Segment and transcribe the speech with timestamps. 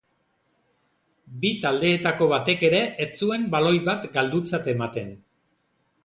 [1.41, 5.13] Bi taldeetako batek ere ez zuen baloi bat galdutzat ematen.